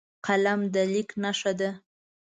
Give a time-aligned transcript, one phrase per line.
[0.25, 1.69] قلم د لیک نښه ده